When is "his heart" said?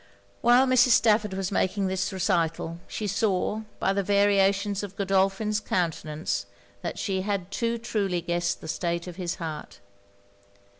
9.17-9.79